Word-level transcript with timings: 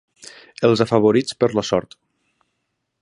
Els 0.69 0.81
afavorits 0.85 1.37
per 1.43 1.51
la 1.59 1.65
sort. 1.71 1.95